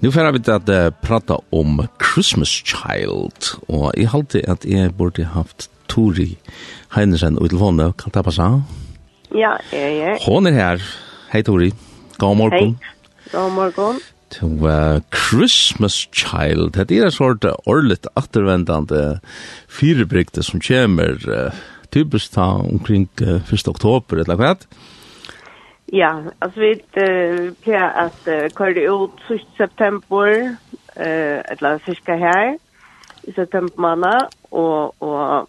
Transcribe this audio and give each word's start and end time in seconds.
Nu 0.00 0.12
får 0.12 0.32
vi 0.32 0.50
att 0.52 0.68
uh, 0.68 0.90
prata 0.90 1.38
om 1.50 1.86
Christmas 2.14 2.48
Child 2.48 3.32
och 3.66 3.92
jag 3.96 4.08
halte 4.08 4.44
att 4.48 4.64
jag 4.64 4.92
borde 4.92 5.24
haft 5.24 5.70
Tori 5.86 6.36
Heinesen 6.88 7.38
ut 7.38 7.50
telefonen. 7.50 7.92
Kan 7.92 8.10
det 8.14 8.22
passa? 8.22 8.62
Ja, 9.28 9.58
ja, 9.72 9.78
ja. 9.78 10.18
Hon 10.20 10.46
är 10.46 10.52
här. 10.52 10.82
Hej 11.28 11.44
Tori. 11.44 11.72
God 12.16 12.36
morgon. 12.36 12.52
Hej. 12.52 12.76
God 13.32 13.52
morgon. 13.52 14.00
To 14.28 14.68
uh, 14.68 15.00
Christmas 15.30 16.08
Child. 16.12 16.86
Det 16.88 16.98
är 16.98 17.04
en 17.04 17.12
sort 17.12 17.44
uh, 17.44 17.54
årligt 17.64 18.06
återvändande 18.14 19.18
fyrebrikter 19.68 20.42
som 20.42 20.60
kommer 20.60 21.28
uh, 21.28 21.52
typiskt 21.90 22.36
omkring 22.36 23.08
uh, 23.22 23.54
1. 23.54 23.68
oktober 23.68 24.16
eller 24.16 24.34
vad? 24.34 24.46
Ja. 24.46 24.56
Ja, 25.92 26.12
altså 26.40 26.60
vi 26.60 26.72
uh, 26.74 27.52
pleier 27.62 27.90
at 28.06 28.22
uh, 28.26 28.50
kører 28.54 28.90
ut 28.90 29.10
7. 29.28 29.38
september, 29.56 30.48
uh, 30.96 31.38
eller 31.50 31.78
cirka 31.84 32.16
her, 32.16 32.56
i 33.24 33.32
september 33.32 33.78
måned, 33.78 34.26
og, 34.50 34.94
og, 35.02 35.48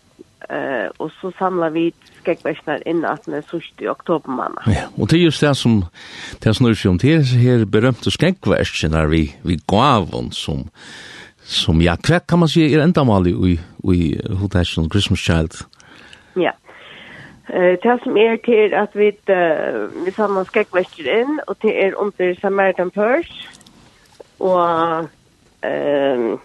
uh, 0.52 0.88
og 1.00 1.12
så 1.22 1.32
samler 1.40 1.70
vi 1.70 1.94
skekkversner 2.22 2.86
inn 2.86 3.06
at 3.06 3.26
den 3.26 3.34
er 3.34 3.42
7. 3.50 3.60
oktober 3.90 4.30
måned. 4.30 4.62
Ja, 4.68 4.88
og 4.98 5.10
det 5.10 5.20
er 5.20 5.24
just 5.24 5.42
det 5.42 5.58
som 5.58 5.84
det 6.44 6.50
er 6.50 6.58
snurr 6.58 6.78
seg 6.78 6.92
om, 6.92 7.02
det 7.02 7.16
er 7.16 7.38
her 7.42 7.66
berømte 7.66 8.14
skekkversner 8.14 9.10
vi, 9.10 9.32
vi 9.44 9.60
gavon 9.68 10.32
som 10.32 10.68
som 11.48 11.80
ja, 11.82 11.96
hva 11.96 12.20
kan 12.20 12.42
man 12.42 12.50
si 12.52 12.66
er 12.68 12.82
endamal 12.84 13.28
i, 13.30 13.32
i, 13.32 13.54
i 13.96 14.08
Hotel 14.36 14.66
Christmas 14.92 15.20
Child? 15.24 15.62
Ja, 16.36 16.42
yeah. 16.42 16.67
Eh 17.50 17.78
det 17.84 18.00
som 18.04 18.18
er 18.18 18.36
til 18.46 18.74
at 18.74 18.90
vi 18.94 19.08
uh, 19.08 20.06
vi 20.06 20.12
samman 20.12 20.46
skäckväskor 20.46 21.08
inn 21.08 21.40
og 21.48 21.56
det 21.62 21.86
er 21.86 21.96
under 21.96 22.36
Samaritan 22.42 22.92
Purse 22.92 23.50
Og 24.40 25.08
ehm 25.64 26.40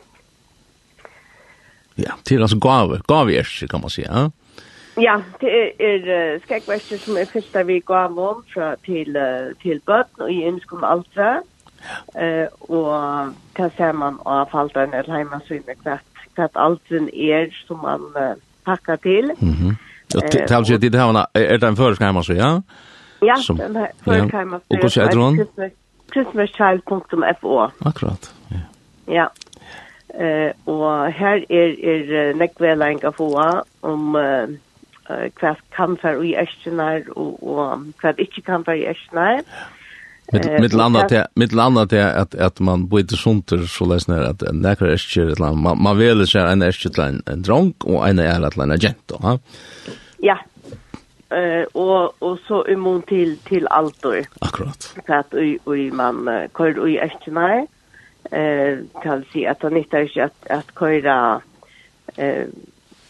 Ja, 1.99 2.13
til 2.25 2.43
altså 2.43 2.57
alltså 2.57 2.59
gave, 2.59 3.01
gave 3.09 3.69
kan 3.69 3.81
man 3.81 3.91
si, 3.91 4.03
Ja, 4.03 4.29
Ja, 5.01 5.23
det 5.41 5.51
er, 5.51 5.71
er 5.81 6.35
uh, 6.35 6.41
skäckväskor 6.41 6.97
som 6.97 7.17
är 7.17 7.25
fyllda 7.25 7.63
vi 7.63 7.81
gav 7.81 8.19
om 8.19 8.45
fra 8.55 8.75
til, 8.87 9.17
uh, 9.17 9.55
til 9.63 9.81
börn 9.87 10.09
og 10.19 10.33
i 10.33 10.45
ønske 10.45 10.77
om 10.77 10.85
önskom 10.85 10.85
allt 10.85 11.47
Uh, 12.15 12.47
og 12.71 13.35
hva 13.57 13.69
ser 13.77 13.93
man 13.93 14.19
av 14.27 14.51
falten 14.53 14.95
eller 14.95 15.17
hjemme 15.17 15.41
så 15.47 15.55
inne 15.55 15.75
kvart 15.83 16.05
kvart 16.35 16.55
allt 16.55 16.93
är 17.13 17.51
som 17.67 17.79
man 17.83 18.01
uh, 18.17 18.35
pakker 18.65 18.97
til. 18.97 19.33
Mhm. 19.41 19.67
Mm 19.67 19.77
Ja, 20.15 20.47
tal 20.47 20.67
sig 20.67 20.79
det 20.79 20.99
här 20.99 21.27
är 21.33 21.59
det 21.59 21.67
en 21.67 21.77
förska 21.77 22.05
hemma 22.05 22.23
så 22.23 22.33
ja. 22.33 22.63
Ja, 23.21 23.37
den 23.57 23.77
här 23.77 23.91
förska 24.05 24.37
hemma. 24.37 24.61
Och 24.69 24.77
hur 24.77 25.01
heter 25.01 25.17
hon? 25.17 25.47
christmaschild.fo. 26.13 27.71
Akkurat. 27.79 28.35
Ja. 28.49 28.57
Ja. 29.07 29.33
Eh 30.25 30.53
och 30.65 31.13
här 31.13 31.53
är 31.53 31.85
är 31.85 32.35
näckvälang 32.35 33.01
att 33.03 33.17
få 33.17 33.63
om 33.81 34.17
eh 34.17 35.31
kvass 35.35 35.59
kan 35.71 35.97
för 35.97 36.25
i 36.25 36.35
ästnar 36.35 37.19
och 37.19 37.59
och 37.59 37.79
kvass 37.97 38.19
inte 38.19 38.41
kan 38.41 38.65
för 38.65 38.75
i 38.75 38.87
ästnar. 38.87 39.33
Ja 39.33 39.43
Mitt 40.61 40.73
landa 40.73 41.09
till 41.09 41.25
mitt 41.35 41.53
landa 41.53 41.87
till 41.87 42.01
att 42.01 42.35
att 42.35 42.61
man 42.61 42.89
byter 42.89 43.17
sunter 43.17 43.59
så 43.59 43.85
läs 43.85 44.09
när 44.09 44.23
att 44.23 44.43
en 44.43 44.61
näkra 44.61 44.93
är 44.93 45.39
land 45.41 45.57
man 45.57 45.83
man 45.83 45.99
det 45.99 46.27
sig 46.27 46.43
en 46.43 46.63
är 46.63 46.99
land 46.99 47.23
en 47.27 47.43
dronk 47.43 47.85
och 47.85 48.09
en 48.09 48.19
är 48.19 48.43
att 48.43 48.57
land 48.57 48.83
gent 48.83 49.13
va. 49.21 49.39
Ja. 50.19 50.39
Eh 51.37 51.63
och 51.63 52.23
och 52.23 52.39
så 52.49 52.67
immun 52.69 53.03
till 53.03 53.39
till 53.39 53.67
allt 53.67 54.03
då. 54.03 54.15
Akkurat. 54.41 54.95
För 55.07 55.15
att 55.15 55.35
oj 55.35 55.59
oj 55.65 55.91
man 55.91 56.49
kör 56.59 56.85
oj 56.85 56.97
är 56.97 57.13
eh 58.31 58.79
kan 59.03 59.25
se 59.33 59.47
att 59.47 59.63
han 59.63 59.77
inte 59.77 59.99
är 59.99 60.23
att 60.23 60.47
att 60.51 60.67
köra 60.79 61.41
eh 62.17 62.45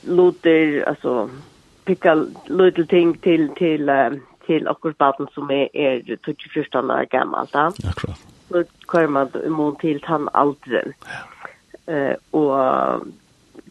låter 0.03 0.89
alltså 0.89 1.31
picka 1.85 2.27
little 2.47 2.87
ting 2.87 3.15
till 3.15 3.49
till 3.49 3.89
um, 3.89 4.21
til 4.47 4.69
akkurat 4.69 4.97
baden 4.99 5.29
som 5.35 5.51
er, 5.51 5.69
er 5.75 6.17
24 6.25 6.65
år 6.75 7.09
gammal. 7.11 7.49
Da. 7.53 7.67
Akkurat. 7.89 8.21
Så 8.49 8.65
kører 8.89 9.09
man 9.09 9.29
imot 9.47 9.81
til 9.81 10.01
tann 10.01 10.29
alderen. 10.35 10.95
Ja. 11.09 11.23
Uh, 11.89 12.15
og 12.33 13.07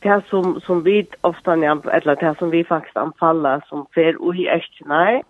det 0.04 0.24
som, 0.30 0.60
som 0.60 0.86
vi 0.86 1.08
ofte, 1.24 1.52
eller 1.52 2.16
det 2.16 2.38
som 2.40 2.52
vi 2.52 2.64
faktisk 2.64 2.96
anfaller 2.96 3.62
som 3.70 3.86
fer 3.96 4.18
ui 4.20 4.48
ektene, 4.50 5.22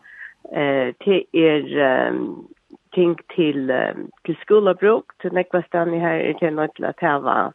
eh, 0.56 0.94
det 1.06 1.24
er 1.34 2.10
um, 2.12 2.48
ting 2.96 3.20
til, 3.36 3.72
um, 3.72 4.10
til 4.26 4.38
skolebruk, 4.42 5.14
til 5.22 5.34
nekva 5.34 5.62
stedene 5.68 6.00
her 6.00 6.24
er 6.30 6.34
det 6.40 6.54
nødt 6.54 6.76
til 6.76 6.86
at 6.86 7.04
heva 7.04 7.52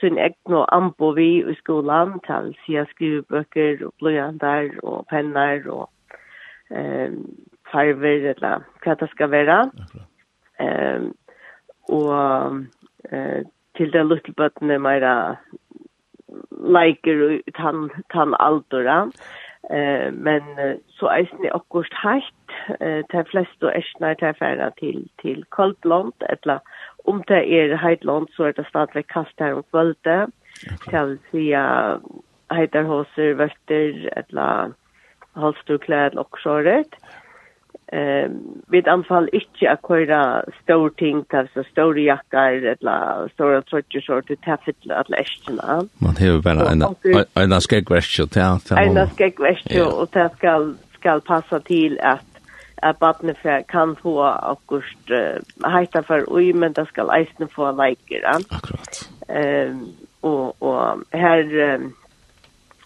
sin 0.00 0.18
egnu 0.18 0.64
ambo 0.68 1.10
vi 1.10 1.42
i 1.50 1.54
skolan, 1.54 2.18
til 2.26 2.54
sida 2.64 2.84
skrivebøker 2.90 3.86
og 3.86 3.92
bløyander 3.98 4.70
og 4.82 5.06
penner 5.10 5.68
og 5.70 5.88
eh 6.72 7.10
farver 7.72 8.34
eller 8.34 8.64
hva 8.84 8.94
det 9.00 9.10
skal 9.10 9.30
være. 9.30 9.70
Ehm 10.60 11.12
og 11.88 12.64
eh 13.12 13.44
til 13.76 13.92
det 13.92 14.06
lille 14.06 14.34
bøtten 14.36 14.80
mer 14.82 15.36
liker 16.76 17.40
tan 17.56 17.90
tan 18.12 18.34
han. 18.88 19.12
Eh 19.70 20.12
men 20.12 20.42
så 20.88 21.08
eisen 21.08 21.42
det 21.42 21.54
akkurat 21.54 21.94
helt 22.02 22.80
eh 22.80 23.02
de 23.12 23.24
flest 23.30 23.62
og 23.62 23.72
æsna 23.76 24.10
er 24.10 24.32
ferda 24.38 24.70
til 24.78 25.08
til 25.22 25.44
kaldt 25.56 25.84
land 25.84 26.12
eller 26.28 26.58
om 27.04 27.22
det 27.28 27.42
er 27.58 27.76
heit 27.76 28.04
land 28.04 28.26
så 28.36 28.44
er 28.44 28.52
det 28.52 28.66
stadig 28.68 29.06
kast 29.06 29.38
her 29.38 29.54
om 29.54 29.64
kvölde. 29.72 30.32
Skal 30.86 31.10
vi 31.10 31.18
si 31.30 31.54
heitar 32.52 32.82
hoser, 32.82 33.34
vøtter, 33.34 34.08
eller 34.16 34.72
halsturklæden 35.36 36.18
og 36.18 36.28
såret. 36.42 36.94
Ehm 37.92 38.62
vid 38.68 38.88
anfall 38.88 39.28
ikkje 39.32 39.70
att 39.70 39.82
køyra 39.82 40.42
stor 40.62 40.88
ting, 40.88 41.26
så 41.30 41.64
store 41.70 42.00
jakkar 42.00 42.50
eller 42.50 43.28
store 43.34 43.62
trøtje 43.62 44.00
short 44.00 44.26
til 44.26 44.36
taffet 44.44 44.76
at 44.90 45.08
læskna. 45.08 45.80
Man 46.00 46.16
hevur 46.16 46.42
bara 46.42 46.70
ein 46.70 46.82
ein 47.36 47.60
skegvest 47.60 48.16
til 48.16 48.26
til. 48.66 48.76
Ein 48.78 49.08
skegvest 49.08 49.76
og 49.76 50.10
ta 50.12 50.28
skal 50.36 50.74
skal 50.94 51.20
passa 51.20 51.58
til 51.58 51.98
at 52.02 52.24
at 52.82 52.96
barnet 52.96 53.36
fer 53.42 53.60
kan 53.68 53.96
få 54.02 54.20
august 54.22 55.10
heita 55.66 56.00
for 56.00 56.24
ui 56.28 56.52
men 56.52 56.72
det 56.72 56.88
skal 56.88 57.08
eisne 57.18 57.48
få 57.48 57.70
leikar. 57.70 58.40
Akkurat. 58.50 59.10
Ehm 59.28 59.92
og 60.22 60.56
og 60.60 61.02
her 61.12 61.78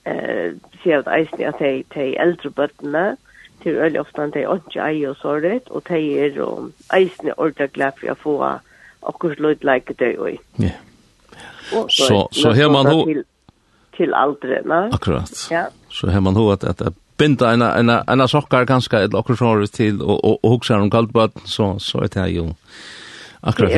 eh 0.07 0.53
ser 0.83 0.99
att 0.99 1.07
eisli 1.07 1.45
att 1.45 1.59
de 1.59 1.85
de 1.95 2.17
äldre 2.17 2.51
bötterna 2.51 3.17
till 3.63 3.77
öle 3.77 4.01
ofta 4.01 4.23
de 4.23 4.27
inte 4.27 4.39
ei 4.81 5.07
och 5.07 5.17
så 5.17 5.35
rätt 5.35 5.69
och 5.69 5.85
de 5.89 6.19
är 6.25 6.41
och 6.41 6.71
eisne 6.93 7.33
orta 7.37 7.67
glad 7.67 7.93
för 7.97 8.09
att 8.09 8.19
få 8.19 8.61
och 9.01 9.21
kus 9.21 9.39
lut 9.39 9.65
like 9.65 9.95
det 9.99 10.19
oj. 10.19 10.41
Ja. 10.57 10.71
Så 11.89 12.29
så 12.31 12.53
här 12.53 12.69
man 12.71 12.85
då 12.85 13.23
till 13.97 14.13
äldre, 14.13 14.63
va? 14.65 14.91
Akkurat. 14.93 15.49
Ja. 15.51 15.67
Så 15.89 16.07
här 16.07 16.21
man 16.21 16.35
då 16.35 16.53
att 16.53 16.65
att 16.65 16.95
binda 17.17 17.53
en 17.53 17.63
en 17.63 17.89
en 17.89 18.29
sockar 18.29 18.65
ganska 18.65 19.03
ett 19.03 19.15
och 19.15 19.39
så 19.39 19.67
till 19.67 20.03
och 20.03 20.25
och 20.25 20.45
och 20.45 20.51
huxar 20.51 20.79
om 20.79 20.91
kallt 20.91 21.11
så 21.45 21.79
så 21.79 22.01
är 22.01 22.09
det 22.09 22.29
ju. 22.29 22.55
Akkurat. 23.41 23.73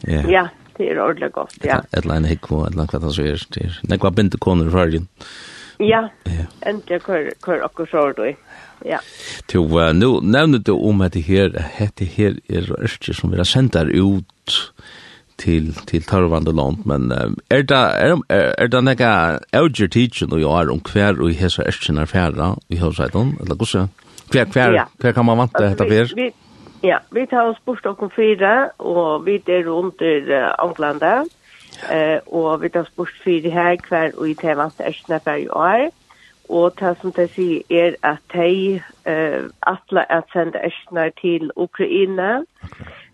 Ja. 0.00 0.22
Ja 0.28 0.48
det 0.78 0.90
er 0.90 1.00
ordentlig 1.00 1.32
godt, 1.32 1.54
ja. 1.64 1.78
Et 1.92 2.02
eller 2.04 2.14
annet 2.14 2.30
hikko, 2.30 2.64
et 2.64 2.74
eller 2.74 2.82
annet 2.82 2.92
hva 2.92 2.98
det 3.00 3.30
er. 3.30 3.44
Det 3.54 3.62
er 3.64 3.76
nekva 3.88 4.10
binde 4.10 4.38
koner 4.38 4.66
i 4.66 4.70
fargen. 4.70 5.08
Ja. 5.20 5.55
Ja, 5.78 6.08
endelig 6.60 7.02
kör 7.06 7.32
kör 7.46 7.64
och 7.64 7.88
så 7.88 8.12
då. 8.16 8.32
Ja. 8.84 8.98
Till 9.46 9.60
uh, 9.60 9.92
nu 9.92 10.20
nämnde 10.22 10.58
du 10.58 10.72
om 10.72 11.00
att 11.00 11.12
det 11.12 11.20
här 11.20 11.48
det 11.94 12.04
her 12.04 12.34
er 12.48 12.82
ørste 12.82 13.14
som 13.14 13.30
vi 13.30 13.36
har 13.36 13.44
sänt 13.44 13.72
där 13.72 13.86
ut 13.86 14.72
till 15.36 15.74
till 15.74 16.02
Tarvande 16.02 16.52
land, 16.52 16.86
men 16.86 17.12
uh, 17.12 17.30
det, 17.48 17.70
är 17.74 18.18
är, 18.28 18.62
är 18.62 18.68
det 18.68 18.80
några 18.80 19.40
elder 19.52 19.88
teacher 19.88 20.26
då 20.26 20.38
jeg 20.38 20.62
er 20.62 20.70
om 20.70 20.80
hver 20.92 21.20
og 21.20 21.30
hese 21.30 21.62
ørsten 21.62 21.94
vi 21.94 22.00
har 22.00 22.06
sagt 22.06 22.80
Høvsveidon, 22.80 23.36
eller 23.40 23.54
hvordan? 23.54 23.88
Hver, 24.32 24.44
kvar 24.44 24.72
kvar 24.72 24.88
hver 24.98 25.12
kan 25.12 25.24
man 25.24 25.38
vänta 25.38 25.60
dette 25.60 25.84
før? 25.84 26.30
Ja, 26.82 26.98
vi 27.10 27.26
tar 27.26 27.50
oss 27.50 27.64
bort 27.64 27.86
och 27.86 28.12
fire, 28.12 28.70
och 28.76 29.26
vi 29.26 29.42
är 29.46 29.62
runt 29.62 30.02
i 30.02 30.32
uh, 30.32 30.54
Anglandet, 30.58 31.35
Eh 31.90 32.18
och 32.18 32.64
vi 32.64 32.68
tar 32.68 32.84
sport 32.84 33.10
för 33.10 33.50
här 33.50 33.76
kvar 33.76 34.12
och 34.18 34.28
i 34.28 34.34
temat 34.34 34.80
ärsna 34.80 35.20
för 35.20 35.36
i 35.36 35.48
år. 35.48 35.90
Och 36.48 36.72
det 36.78 36.94
som 37.00 37.10
det 37.10 37.28
säger 37.28 37.62
är 37.68 37.96
att 38.00 38.28
de 38.32 38.80
eh 39.04 39.42
alla 39.58 40.02
att 40.02 40.30
sända 40.30 40.58
snart 40.88 41.20
till 41.20 41.52
Ukraina. 41.56 42.44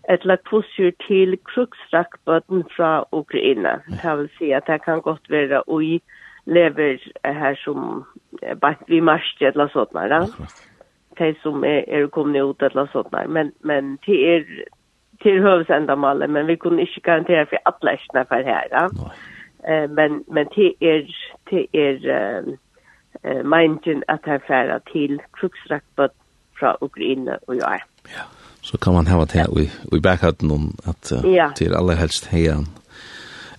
Ett 0.07 0.25
lag 0.25 0.43
pushur 0.43 0.91
till 1.07 1.37
kruxrackbötten 1.45 2.63
från 2.69 3.05
Ukraina. 3.11 3.79
Det 4.03 4.15
vill 4.15 4.29
säga 4.37 4.57
att 4.57 4.65
det 4.65 4.79
kan 4.79 5.01
gott 5.01 5.29
vara 5.29 5.61
och 5.61 5.83
i 5.83 6.01
lever 6.45 6.99
här 7.23 7.55
som 7.55 8.05
bara 8.61 8.75
vi 8.87 9.01
marsjer 9.01 9.51
eller 9.51 9.67
sådana. 9.67 10.27
De 11.17 11.35
som 11.41 11.63
är, 11.63 11.89
är 11.89 12.07
kommande 12.07 12.39
ut 12.39 12.61
eller 12.61 12.89
sådana. 12.91 13.27
Men, 13.27 13.51
men 13.59 13.97
det 14.05 14.35
är 14.35 14.65
till 15.23 15.41
hövsändamålet 15.41 16.29
men 16.29 16.45
vi 16.45 16.57
kunde 16.57 16.81
inte 16.81 16.99
garantera 17.03 17.45
för 17.45 17.59
alla 17.65 17.77
läsna 17.81 18.25
för 18.25 18.43
här. 18.43 18.67
Ja? 18.71 18.89
Eh 19.69 19.89
men 19.89 20.23
men 20.27 20.45
till 20.49 20.73
er 20.79 21.15
till 21.49 21.67
er 21.71 22.07
eh 23.23 23.43
mindgen 23.43 24.03
att 24.07 24.25
här 24.25 24.39
färra 24.39 24.79
till 24.79 25.21
kruxraktbot 25.33 26.11
från 26.59 26.75
Ukraina 26.81 27.39
och 27.47 27.55
jag. 27.55 27.81
Ja. 28.03 28.23
Så 28.61 28.77
kan 28.77 28.93
man 28.93 29.07
ha 29.07 29.25
det 29.25 29.47
vi 29.55 29.97
i 29.97 30.01
backhanden 30.01 30.51
om 30.51 30.77
att 30.83 31.11
uh, 31.11 31.31
ja. 31.31 31.51
till 31.55 31.73
alla 31.73 31.93
helst 31.93 32.25
hejan 32.25 32.65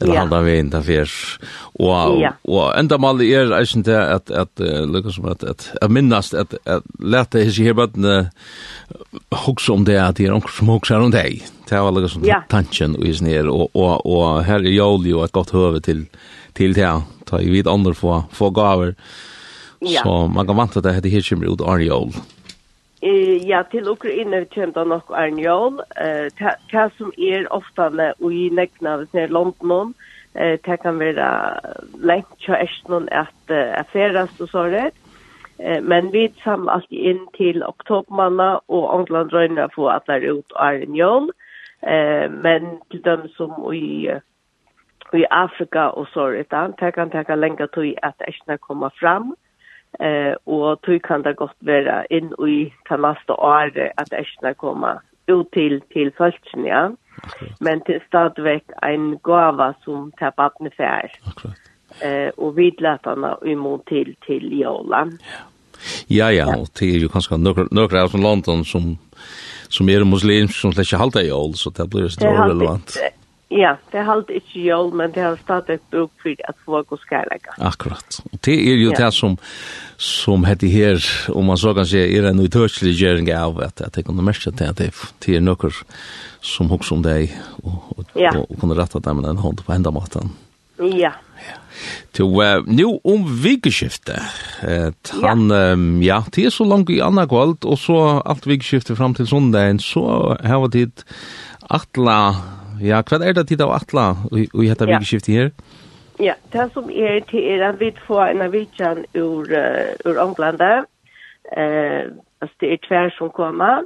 eller 0.01 0.17
handla 0.17 0.41
vi 0.41 0.59
inte 0.59 0.83
för 0.83 1.09
och 1.57 2.23
och 2.43 2.79
ända 2.79 2.99
mal 2.99 3.21
är 3.21 3.53
är 3.53 3.77
inte 3.77 4.07
att 4.07 4.31
att 4.31 4.61
Lucas 4.89 5.15
som 5.15 5.25
att 5.25 5.45
att 5.45 5.91
minnast 5.91 6.35
att 6.35 6.55
att 6.69 6.83
lätta 6.99 7.39
his 7.39 7.59
här 7.59 7.73
bara 7.73 8.27
hooks 9.31 9.69
om 9.69 9.85
det 9.85 10.07
att 10.07 10.17
det 10.17 10.27
är 10.27 10.33
också 10.33 10.57
som 10.57 10.69
hooksar 10.69 10.99
runt 10.99 11.15
dig. 11.15 11.43
Det 11.69 11.81
var 11.81 11.93
Lucas 11.93 12.13
som 12.13 12.25
tanken 12.49 12.97
och 12.97 13.05
is 13.05 13.21
ner 13.21 13.49
och 13.49 13.77
och 13.77 14.07
och 14.07 14.45
här 14.45 14.61
är 14.61 14.71
jag 14.71 15.07
ju 15.07 15.25
ett 15.25 15.33
gott 15.33 15.55
huvud 15.55 15.85
till 15.85 16.07
till 16.53 16.73
det 16.73 17.03
ta 17.25 17.41
ju 17.41 17.51
vid 17.51 17.69
andra 17.69 17.95
få 17.95 18.25
få 18.33 18.51
gaver. 18.51 18.95
Så 20.03 20.27
man 20.27 20.47
kan 20.47 20.57
vanta 20.57 20.81
det 20.81 20.93
heter 20.93 21.09
kommer 21.29 21.53
ut 21.55 21.61
Ariol 21.61 22.13
Ja 22.15 22.21
ja, 23.49 23.63
till 23.63 23.89
Ukraina 23.89 24.39
vi 24.41 24.47
kjemta 24.55 24.85
nok 24.85 25.11
er 25.11 25.29
en 25.29 25.39
eh 26.01 26.31
Det 26.73 26.93
som 26.97 27.13
er 27.19 27.47
oftale 27.51 28.15
og 28.21 28.33
i 28.33 28.49
London 28.49 28.83
eh 28.83 29.07
nere 29.13 29.27
London, 29.27 29.95
det 30.35 30.81
kan 30.83 30.99
være 30.99 31.61
lengt 31.95 32.39
kja 32.39 32.55
erstnån 32.55 33.09
så 34.37 34.47
så 34.47 34.63
där 34.63 34.91
eh 35.59 35.83
Men 35.83 36.13
vi 36.13 36.33
sam 36.45 36.69
alltid 36.69 36.99
in 36.99 37.29
till 37.37 37.63
oktobermanna 37.63 38.61
och 38.67 39.01
England 39.01 39.33
rönna 39.33 39.69
få 39.69 39.89
att 39.89 40.07
där 40.07 40.21
ut 40.21 40.53
Arnjol 40.55 41.31
eh. 41.83 42.31
Men 42.31 42.81
till 42.91 43.03
dem 43.03 43.29
som 43.29 43.75
i 43.75 44.11
i 45.13 45.27
Afrika 45.31 45.91
och 45.91 46.09
så 46.09 46.33
etan, 46.33 46.75
det 46.79 46.93
kan 46.93 47.11
ta 47.11 47.35
längre 47.35 47.69
till 47.69 47.99
att 48.03 48.21
erstnå 48.21 48.59
komma 48.59 48.91
fram. 48.91 49.37
Eh, 50.01 50.35
og 50.47 50.81
tøy 50.83 50.99
kan 50.99 51.23
det 51.23 51.37
godt 51.37 51.57
være 51.61 52.05
inn 52.11 52.33
i 52.49 52.73
ta 52.89 52.97
neste 52.99 53.37
år 53.39 53.71
at 54.01 54.13
æsjene 54.13 54.55
koma 54.59 54.99
ut 55.31 55.47
til, 55.55 55.81
til 55.93 56.13
folkene, 56.19 56.67
ja. 56.69 56.85
Men 57.61 57.81
til 57.87 58.01
stadigvæk 58.09 58.75
ein 58.83 59.19
gava 59.25 59.73
som 59.85 60.11
ta 60.19 60.33
badne 60.37 60.71
fær. 60.77 61.09
Akkurat. 61.31 61.61
Eh, 62.03 62.31
og 62.39 62.57
vidlatene 62.57 63.37
imot 63.47 63.87
til, 63.89 64.17
til 64.27 64.59
Jola. 64.59 65.05
Ja, 66.11 66.29
ja, 66.29 66.47
ja. 66.49 66.57
og 66.57 66.69
det 66.79 66.89
er 66.91 67.03
jo 67.05 67.11
kanskje 67.13 67.39
noen 67.39 67.97
av 67.99 68.15
London 68.19 68.65
som, 68.65 68.97
som 69.69 69.89
er 69.89 70.05
muslims 70.09 70.57
som 70.59 70.73
slett 70.73 70.89
ikke 70.89 71.03
halte 71.03 71.23
i 71.23 71.31
så 71.55 71.71
det 71.71 71.87
blir 71.91 72.09
så 72.09 72.31
relevant. 72.31 72.97
Det, 72.97 73.13
Ja, 73.55 73.77
det 73.93 74.03
har 74.03 74.17
alltid 74.17 74.41
ikke 74.41 74.61
jól, 74.67 74.89
men 74.99 75.13
det 75.15 75.23
har 75.23 75.37
stadig 75.39 75.77
bruk 75.93 76.11
for 76.23 76.41
at 76.49 76.57
folk 76.67 76.93
og 76.93 76.99
skærleika. 77.05 77.55
Akkurat. 77.63 78.17
Og 78.33 78.39
det 78.43 78.55
er 78.57 78.81
jo 78.81 78.91
ja. 78.91 79.05
det 79.05 79.11
som, 79.15 79.37
som 79.97 80.47
heter 80.49 80.73
her, 80.73 80.99
om 81.31 81.47
man 81.47 81.61
så 81.61 81.75
kan 81.77 81.87
se, 81.87 82.03
er 82.03 82.27
en 82.33 82.43
utørselig 82.43 82.97
gjøring 82.99 83.31
av 83.31 83.61
at, 83.63 83.85
at 83.87 83.97
jeg 83.97 84.09
kunne 84.09 84.25
merke 84.27 84.51
til 84.51 84.67
at 84.73 84.81
det 84.81 85.37
er 85.37 85.45
noen 85.45 85.77
som 86.43 86.73
hokser 86.73 86.97
om 86.97 87.05
deg 87.05 87.31
og, 87.63 87.77
og, 87.95 88.09
ja. 88.19 88.33
og, 88.35 88.49
og 88.49 88.59
kunne 88.59 88.79
rette 88.81 89.03
dem 89.05 89.23
med 89.23 89.31
en 89.31 89.45
hånd 89.45 89.63
på 89.63 89.77
enda 89.77 89.95
måten. 89.95 90.35
Ja. 90.83 91.13
ja. 91.39 91.55
Til, 92.17 92.35
uh, 92.35 92.67
nu 92.67 92.99
om 93.07 93.23
vikeskiftet. 93.45 94.19
Uh, 94.67 94.91
han, 95.23 95.47
ja. 95.47 95.63
Um, 95.79 96.03
ja, 96.03 96.19
det 96.35 96.49
er 96.49 96.55
så 96.55 96.67
langt 96.67 96.91
i 96.91 96.99
andre 97.07 97.29
kvalt, 97.31 97.63
og 97.63 97.79
så 97.79 98.19
alt 98.27 98.51
vikeskiftet 98.51 98.99
fram 98.99 99.15
til 99.15 99.31
sondagen, 99.31 99.79
så 99.79 100.35
har 100.43 100.67
vi 100.67 100.75
tid 100.81 101.07
atla 101.71 102.19
Ja, 102.81 103.03
hva 103.03 103.21
er 103.23 103.37
det 103.37 103.49
tid 103.49 103.61
av 103.61 103.75
atla 103.75 104.11
og 104.31 104.39
i 104.39 104.69
dette 104.69 104.89
vikskiftet 104.89 105.35
her? 105.35 105.51
Ja, 106.23 106.35
det 106.53 106.69
som 106.73 106.91
er 106.91 107.21
til 107.31 107.43
er 107.43 107.69
at 107.69 107.81
vi 107.81 107.91
får 108.07 108.31
en 108.31 108.43
avvidjan 108.43 109.05
ur, 109.15 109.51
uh, 109.51 109.95
ur 110.07 110.21
Ånglandet. 110.23 110.87
Eh, 111.57 112.05
altså 112.41 112.57
det 112.61 112.73
er 112.73 112.83
tver 112.87 113.11
som 113.19 113.31
kommer. 113.31 113.83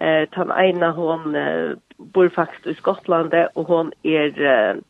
Eh, 0.00 0.24
den 0.36 0.50
ene 0.50 0.92
hun 0.92 1.36
uh, 1.36 1.76
bor 2.14 2.28
faktisk 2.34 2.66
i 2.66 2.74
Skottlandet 2.80 3.48
og 3.54 3.64
hon 3.64 3.92
er 4.04 4.32
uh, 4.40 4.82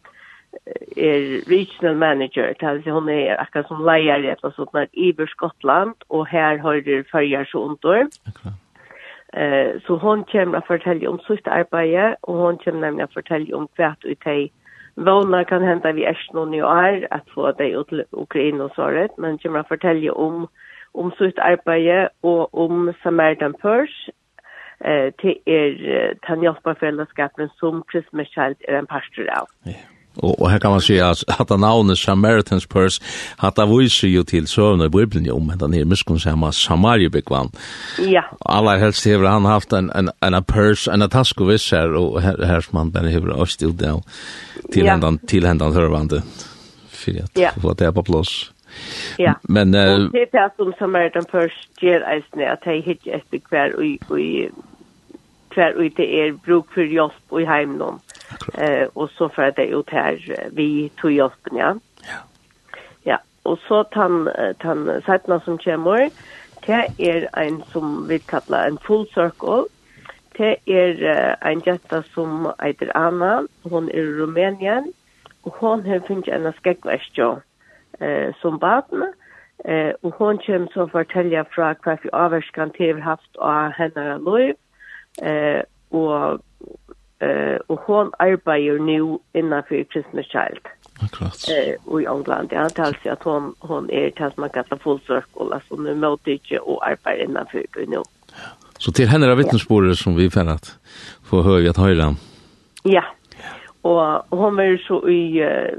er 0.97 1.43
regional 1.51 1.97
manager, 1.97 2.55
alltså 2.61 2.91
hon 2.91 3.09
er 3.09 3.37
akkurat 3.37 3.69
som 3.69 3.85
lejare 3.85 4.31
eller 4.33 4.51
sånt 4.57 4.95
i 4.95 5.13
Skottland 5.29 5.95
og 6.09 6.27
her 6.27 6.59
har 6.59 6.81
du 6.81 7.05
følger 7.13 7.45
så 7.45 7.59
under. 7.59 8.09
Akkurat. 8.27 8.55
Eh 9.37 9.81
så 9.87 9.97
hon 9.97 10.25
kommer 10.25 10.59
att 10.59 10.67
fortälja 10.67 11.11
om 11.11 11.19
sitt 11.19 11.49
arbete 11.49 12.17
och 12.21 12.35
hon 12.35 12.59
kommer 12.59 12.81
nämligen 12.81 13.05
att 13.05 13.15
fortälja 13.15 13.57
om 13.57 13.69
kvart 13.69 14.05
ut 14.05 14.27
i 14.27 14.53
Vånar 14.95 15.45
kan 15.45 15.63
hända 15.63 15.93
vi 15.93 16.05
är 16.05 16.29
någon 16.33 16.55
i 16.55 16.63
år 16.63 17.07
att 17.11 17.29
få 17.35 17.53
dig 17.53 17.71
ut 17.71 17.89
till 17.89 18.05
Ukraina 18.11 18.65
och 18.65 18.75
såret, 18.75 19.11
men 19.17 19.39
kommer 19.39 19.59
att 19.59 19.69
fortälja 19.69 20.13
om 20.13 20.49
om 20.93 21.11
sitt 21.11 21.39
arbete 21.39 22.09
och 22.21 22.55
om 22.55 22.93
Samaritan 23.03 23.55
Purs. 23.55 24.09
eh 24.81 25.11
till 25.11 25.39
er 25.45 26.15
tanjaspafällskapen 26.23 27.49
som 27.49 27.85
Christmas 27.93 28.29
Child 28.29 28.57
är 28.61 28.75
en 28.75 28.87
pastor 28.87 29.29
av. 29.41 29.47
Yeah. 29.65 29.96
Og, 30.17 30.41
og 30.41 30.51
her 30.51 30.59
kan 30.59 30.71
man 30.71 30.81
si 30.81 30.99
at, 31.03 31.25
at 31.41 31.53
navnet 31.61 31.99
Samaritans 31.99 32.67
Purse, 32.67 33.03
at 33.43 33.57
det 33.57 33.69
viser 33.71 34.09
jo 34.09 34.23
til 34.23 34.49
søvn 34.49 34.85
i 34.87 34.89
Bibelen 34.89 35.31
om 35.31 35.53
den 35.61 35.75
her 35.75 35.85
miskunn 35.85 36.19
som 36.19 36.43
er 36.43 36.51
Samariebekvann. 36.57 37.53
Ja. 37.99 38.23
Aller 38.47 38.79
helst 38.79 39.05
hever 39.05 39.29
han 39.29 39.45
haft 39.45 39.73
en, 39.73 39.91
en, 39.97 40.11
en 40.23 40.45
purse, 40.45 40.93
en 40.93 41.09
task 41.11 41.41
og 41.41 41.53
viss 41.53 41.71
her, 41.71 41.95
og 41.97 42.21
her, 42.23 42.41
her 42.47 42.61
som 42.61 42.79
han 42.79 42.93
bare 42.93 43.13
hever 43.13 43.33
også 43.35 43.59
til 43.59 43.79
det, 43.79 43.95
tilhendan, 44.73 45.21
ja. 45.23 45.27
tilhendan 45.29 45.73
hørvande, 45.73 46.23
for 46.89 47.23
at 47.23 47.41
ja. 47.41 47.51
få 47.61 47.75
det 47.75 47.95
på 47.95 48.03
plass. 48.03 48.53
Ja, 49.19 49.33
men, 49.49 49.75
uh, 49.75 49.81
og 49.81 50.13
det 50.13 50.29
er 50.33 50.49
som 50.57 50.73
Samaritan 50.79 51.25
Purse 51.31 51.69
gjør 51.81 52.05
eisne, 52.13 52.45
at 52.53 52.67
jeg 52.67 52.83
hittir 52.85 53.17
etter 53.17 53.41
hver 53.49 53.73
og 53.79 54.19
hver 55.55 55.79
og 55.81 55.97
det 55.97 56.09
er 56.21 56.35
bruk 56.45 56.69
for 56.75 56.85
hjelp 56.85 57.33
og 57.33 57.47
heimnån. 57.49 58.01
Eh, 58.55 58.89
og 58.95 59.11
så 59.11 59.29
för 59.29 59.51
det 59.51 59.67
ut 59.67 59.91
her 59.91 60.19
vi 60.53 60.91
tog 61.01 61.13
hjelpen, 61.13 61.57
ja. 61.57 61.75
Ja. 62.03 62.21
Ja, 63.03 63.17
og 63.45 63.59
så 63.69 63.83
tann, 63.83 64.29
tann 64.63 65.03
seitna 65.07 65.41
som 65.41 65.59
kommer, 65.59 66.11
det 66.67 66.85
er 66.99 67.29
en 67.37 67.63
som 67.73 68.09
vi 68.09 68.19
kallar 68.19 68.67
en 68.67 68.79
full 68.79 69.07
circle, 69.15 69.67
det 70.39 70.57
er 70.67 70.95
uh, 71.01 71.51
en 71.51 71.63
jätta 71.67 72.03
som 72.15 72.53
heter 72.63 72.91
Anna, 72.95 73.47
hon 73.63 73.89
er 73.89 74.03
i 74.03 74.21
Rumänien. 74.21 74.93
og 75.47 75.55
hon 75.61 75.87
har 75.87 76.03
funnit 76.07 76.29
en 76.29 76.53
skeggverstjå 76.53 77.29
eh, 78.01 78.35
som 78.41 78.59
barn. 78.59 79.13
eh, 79.65 79.93
og 80.03 80.15
hon 80.19 80.39
kommer 80.47 80.69
så 80.75 80.87
fortelja 80.87 81.45
fra 81.55 81.75
hva 81.85 81.97
vi 82.03 82.11
avverskan 82.13 82.71
till 82.71 83.01
haft 83.03 83.37
av 83.39 83.73
henne 83.79 84.19
liv. 84.19 84.55
eh, 85.23 85.63
og 85.91 86.41
eh 87.21 87.59
och 87.67 87.81
hon 87.87 88.11
arbetar 88.19 88.79
nu 88.79 89.19
innanfor 89.33 89.85
Christmas 89.93 90.27
Child. 90.27 90.65
Akkurat. 91.01 91.49
Eh, 91.49 91.75
och 91.85 92.03
i 92.03 92.05
England, 92.05 92.49
ja, 92.53 92.69
det 92.69 92.79
er 92.79 93.13
at 93.13 93.23
hon, 93.25 93.55
hon 93.61 93.91
er 93.91 94.11
til 94.11 94.25
at 94.25 94.39
man 94.39 94.51
kallar 94.51 94.79
full 94.83 95.01
circle, 95.01 95.55
altså 95.55 95.77
nu 95.77 95.95
måtte 95.95 96.31
inte 96.33 96.59
och 96.59 96.89
arbetar 96.89 97.23
innan 97.23 97.47
för 97.47 97.87
nu. 97.87 98.03
Så 98.79 98.93
til 98.93 99.09
henne 99.09 99.27
er 99.27 99.35
vittnesbordet 99.35 99.99
som 99.99 100.17
vi 100.17 100.31
fann 100.31 100.49
att 100.49 100.79
få 101.25 101.43
höra 101.43 101.71
att 101.71 101.77
höra. 101.77 102.15
Ja, 102.85 103.03
og 103.83 104.25
hon 104.31 104.59
är 104.59 104.77
så 104.77 105.09
i, 105.09 105.41
eh 105.41 105.79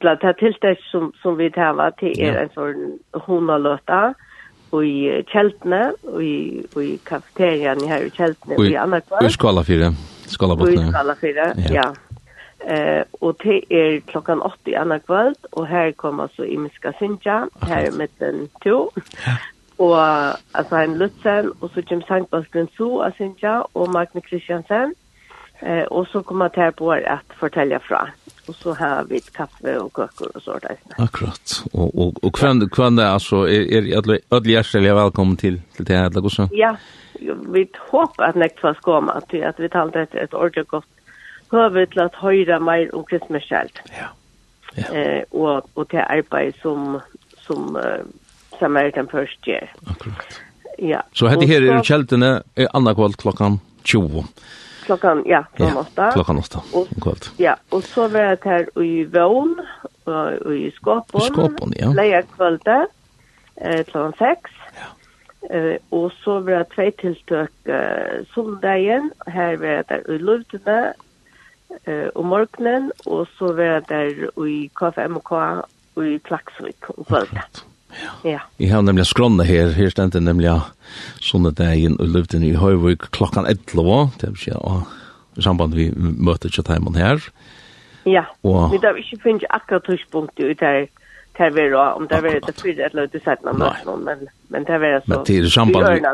bland 0.00 0.18
det 0.20 0.34
tillstånd 0.38 0.76
som, 0.90 1.12
som 1.22 1.36
vi 1.36 1.50
tæva 1.50 1.90
til 1.90 2.12
er 2.18 2.32
ja. 2.32 2.42
en 2.42 2.52
sånn 2.54 3.24
honaløta, 3.26 4.14
og 4.72 4.86
i 4.86 5.22
kjeltene, 5.28 5.82
og 6.08 6.22
i, 6.24 6.62
og 6.72 6.80
i 6.84 6.94
kafeterian 7.04 7.82
her 7.88 8.06
i 8.06 8.12
kjeltene, 8.16 8.56
og 8.56 8.64
i, 8.64 8.72
i 8.72 8.78
Anakvar. 8.80 9.20
Og 9.20 9.28
i 9.28 9.32
Skalafire. 9.36 9.90
Ja. 9.92 10.11
Skalabotna. 10.32 10.88
Skalafyra, 10.90 11.54
ja. 11.56 11.70
ja. 11.74 11.94
Eh, 12.74 13.04
och 13.20 13.34
det 13.42 13.64
är 13.68 14.00
klockan 14.00 14.42
8 14.42 14.56
i 14.64 14.76
andra 14.76 14.98
kväll 14.98 15.34
och 15.50 15.66
här 15.66 15.92
kommer 15.92 16.28
så 16.36 16.44
Imiska 16.44 16.92
Sinja, 16.98 17.48
här 17.60 17.90
med 17.90 18.08
den 18.18 18.48
två. 18.62 18.90
Ja. 19.76 20.36
alltså 20.52 20.76
en 20.76 20.98
Lutzen, 20.98 21.52
och 21.60 21.70
så 21.70 21.80
Jim 21.80 22.02
Sankt 22.02 22.30
så 22.30 22.66
Su 22.76 22.84
av 22.84 23.10
Sinja, 23.18 23.62
och 23.72 23.88
Magne 23.88 24.20
Christiansen. 24.28 24.94
Eh, 25.58 25.82
och 25.82 26.08
så 26.08 26.22
kommer 26.22 26.50
det 26.54 26.60
här 26.60 26.70
på 26.70 26.92
att 26.92 27.38
fortälja 27.38 27.80
fra. 27.80 28.08
och 28.48 28.54
så 28.54 28.74
har 28.74 29.04
vi 29.04 29.20
kaffe 29.20 29.78
og 29.78 29.98
och 29.98 30.10
så 30.18 30.40
sånt. 30.40 30.64
Akkurat. 30.98 31.64
Och 31.72 31.98
och 31.98 32.24
och 32.24 32.34
kvän 32.34 32.70
hvem 32.76 32.98
alltså 32.98 33.36
är 33.36 33.62
är 33.72 33.88
er, 33.88 33.96
alla 33.96 34.18
alle 34.30 34.50
hjertelig 34.50 35.12
till 35.14 35.36
till 35.36 35.60
til 35.76 35.86
det 35.86 35.96
här 35.96 36.06
eller? 36.06 36.48
Ja, 36.52 36.76
vi 37.20 37.66
håper 37.90 38.24
at 38.24 38.38
nekt 38.38 38.60
fast 38.60 38.82
kommer 38.82 39.20
til 39.30 39.44
at 39.46 39.60
vi 39.60 39.68
talte 39.68 40.06
et, 40.06 40.14
et 40.14 40.34
ordentlig 40.34 40.66
godt 40.68 40.88
høve 41.52 41.86
til 41.86 42.00
at 42.00 42.16
høyre 42.20 42.60
mer 42.60 42.88
om 42.96 43.04
kristmerskjeld. 43.08 43.82
Ja. 43.92 44.08
ja. 44.76 44.86
Eh, 44.92 45.22
og, 45.32 45.68
og 45.74 45.88
til 45.90 46.04
arbeid 46.06 46.56
som, 46.62 46.96
som 47.44 47.76
uh, 47.76 48.00
Samaritan 48.58 49.08
først 49.12 49.44
gjør. 49.44 49.68
Akkurat. 49.90 50.40
Ja. 50.78 51.02
Så 51.12 51.28
hette 51.28 51.46
her 51.46 51.64
er 51.68 51.84
kjeldene 51.84 52.32
er 52.56 52.72
annakvall 52.74 53.14
klokkan 53.20 53.60
20. 53.84 54.24
Klokkan, 54.86 55.22
ja, 55.26 55.44
klokkan 55.56 55.84
ja, 55.96 56.12
8. 56.18 56.38
åtta, 56.38 56.60
kvalt. 57.02 57.28
Ja, 57.38 57.54
og 57.70 57.84
så 57.86 58.08
var 58.10 58.32
jeg 58.32 58.38
her 58.44 58.66
i 58.82 59.04
Vån, 59.04 59.54
og, 60.06 60.46
og 60.46 60.56
i 60.56 60.72
Skåpon. 60.74 61.26
Skåpon, 61.28 61.74
ja. 61.78 61.92
Leia 61.94 62.22
kvalde, 62.34 62.78
eh, 63.60 63.84
klokkan 63.86 64.16
6. 64.18 64.61
Eh, 65.52 65.76
och 65.88 66.12
så 66.24 66.40
var 66.40 66.52
det 66.52 66.68
tvei 66.72 66.90
tiltøk 66.96 67.68
eh, 67.68 68.22
soldagen, 68.34 69.10
här 69.26 69.56
var 69.56 69.84
det 69.88 69.98
i 70.08 70.18
Lundene 70.18 70.94
eh, 71.84 72.06
och 72.14 72.24
morgenen, 72.24 72.92
och 73.04 73.28
så 73.38 73.52
var 73.52 73.82
det 73.88 74.48
i 74.48 74.70
KFMK 74.74 75.32
och 75.94 76.06
i 76.06 76.18
Klaxvik 76.18 76.90
och 76.90 77.06
kvöldet. 77.06 77.64
Ja. 78.02 78.30
ja. 78.30 78.40
Jeg 78.58 78.72
har 78.72 78.82
nemlig 78.82 79.06
skrånne 79.06 79.44
her, 79.44 79.74
her 79.76 79.90
stendte 79.92 80.20
nemlig 80.20 80.54
sånne 81.20 81.52
dagen 81.52 82.00
og 82.00 82.08
løvde 82.08 82.40
i 82.40 82.54
Høyvøk 82.56 83.10
klokkan 83.12 83.44
11, 83.44 84.08
det 84.20 84.30
vil 84.30 84.40
si, 84.40 84.54
og 84.56 84.88
i 85.36 85.44
samband 85.44 85.76
vi 85.76 85.90
møter 85.92 86.48
ikke 86.48 86.64
teimen 86.64 86.96
her. 86.96 87.20
Ja, 88.08 88.24
og... 88.42 88.70
men 88.70 88.80
har 88.80 88.96
ikke 88.96 89.20
finnet 89.22 89.44
akkurat 89.50 89.84
tidspunktet 89.84 90.48
ut 90.48 90.64
her, 90.64 90.86
tar 91.36 91.50
vi 91.50 91.68
då 91.68 91.80
om 91.80 92.06
det 92.06 92.14
är 92.14 92.22
det 92.22 92.60
för 92.60 92.72
det 92.74 92.94
låter 92.94 93.20
sett 93.20 93.42
någon 93.42 94.04
men 94.04 94.28
men 94.48 94.64
det 94.64 94.72
är 94.72 95.00
så 95.00 95.04
men 95.06 95.24
det 95.26 95.38
är 95.38 95.46
samband 95.46 96.06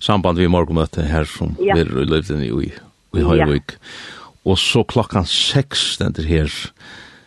samband 0.00 0.38
vi 0.38 0.48
morgonmöte 0.48 1.02
här 1.02 1.24
som 1.24 1.56
ja. 1.58 1.74
vi 1.74 1.84
levde 1.84 2.44
i 2.44 2.48
i 2.48 2.72
ja. 3.12 3.58
Og 4.46 4.58
så 4.58 4.84
klokkan 4.84 5.26
6 5.26 5.78
stender 5.78 6.22
her 6.22 6.52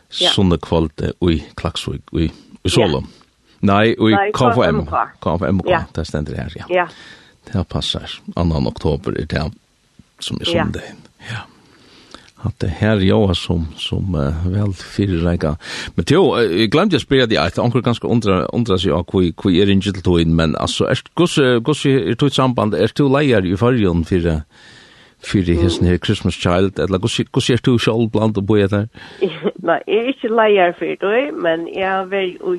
sunne 0.09 0.57
kvalde 0.57 1.11
i 1.21 1.43
Klaksvik 1.55 2.13
i 2.13 2.31
i 2.63 2.69
Solom. 2.69 3.07
Nei, 3.59 3.95
og 3.99 4.11
i 4.11 4.31
KFM. 4.35 4.85
KFM, 5.23 5.61
det 5.95 6.05
stender 6.07 6.35
her, 6.35 6.53
ja. 6.55 6.65
Ja. 6.69 6.87
Det 7.51 7.63
passar. 7.69 8.19
2. 8.35 8.67
oktober 8.67 9.11
er 9.19 9.25
det 9.25 9.51
som 10.19 10.39
er 10.41 10.45
sundag. 10.45 10.91
Ja. 11.29 11.33
ja 11.33 11.58
att 12.41 12.59
det 12.59 12.67
här 12.67 12.97
jag 12.97 13.37
som 13.37 13.67
som 13.77 14.15
uh, 14.15 14.51
väl 14.51 14.73
fyrrika. 14.73 15.57
Men 15.95 16.05
jo, 16.09 16.39
jag 16.39 16.69
glömde 16.69 16.95
att 16.95 17.01
spela 17.01 17.25
det 17.25 17.37
att 17.37 17.57
onkel 17.57 17.81
ganska 17.81 18.07
undra 18.07 18.45
undra 18.45 18.77
sig 18.77 18.91
och 18.91 19.13
hur 19.13 19.33
hur 19.43 19.61
är 19.61 19.65
det 19.65 19.81
till 19.81 20.01
då 20.01 20.19
in 20.19 20.35
men 20.35 20.55
alltså 20.55 20.85
är 20.85 20.99
gus 21.15 21.35
gus 21.65 21.85
är 21.85 22.15
det 22.15 22.33
samband 22.33 22.73
är 22.73 22.91
det 22.95 23.03
layer 23.03 23.45
i 23.45 23.57
förjon 23.57 24.05
för 24.05 24.41
för 25.21 25.39
det 25.39 25.87
här 25.89 25.97
Christmas 25.97 26.33
child 26.33 26.79
eller 26.79 26.97
gus 26.97 27.17
gus 27.17 27.49
är 27.49 27.59
det 27.63 27.79
själv 27.79 28.09
bland 28.09 28.37
och 28.37 28.43
boja 28.43 28.67
där. 28.67 28.87
Nej, 29.55 29.83
är 29.87 30.07
inte 30.07 30.27
layer 30.27 30.71
för 30.71 30.97
det 30.99 31.31
men 31.31 31.67
jag 31.67 32.05
vill 32.05 32.37
och 32.37 32.55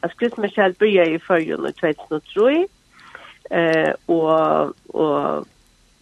as 0.00 0.12
Christmas 0.18 0.52
child 0.54 0.76
börjar 0.78 1.10
i 1.10 1.18
förjon 1.18 1.66
och 1.66 1.74
2003. 1.76 2.66
Eh 3.50 3.92
och 4.06 4.72
och 4.86 5.46